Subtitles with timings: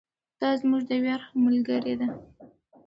[0.39, 2.07] دا زموږ د ویاړ ملګرې ده.